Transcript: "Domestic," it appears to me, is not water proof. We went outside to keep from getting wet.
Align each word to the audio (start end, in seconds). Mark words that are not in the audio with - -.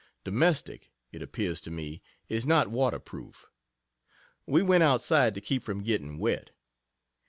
"Domestic," 0.23 0.89
it 1.11 1.21
appears 1.21 1.61
to 1.61 1.69
me, 1.69 2.01
is 2.27 2.47
not 2.47 2.71
water 2.71 2.97
proof. 2.97 3.51
We 4.47 4.63
went 4.63 4.81
outside 4.81 5.35
to 5.35 5.41
keep 5.41 5.61
from 5.61 5.83
getting 5.83 6.17
wet. 6.17 6.49